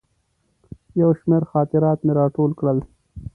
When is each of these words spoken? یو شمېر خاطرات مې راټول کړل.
یو 1.01 1.09
شمېر 1.19 1.43
خاطرات 1.51 1.99
مې 2.05 2.13
راټول 2.19 2.51
کړل. 2.59 2.77